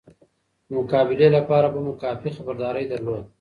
[0.67, 3.23] د مقابله لپاره به مو کافي خبرداری درلود.